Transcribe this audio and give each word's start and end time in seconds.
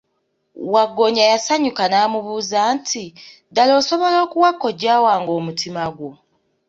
Waggoonya 0.73 1.23
yasanyuka 1.31 1.83
n'amubuuza 1.87 2.59
nti, 2.77 3.03
ddala 3.49 3.71
osobola 3.81 4.17
okuwa 4.25 4.49
kojja 4.61 4.95
wange 5.05 5.31
omutima 5.39 5.83
gwo? 5.95 6.11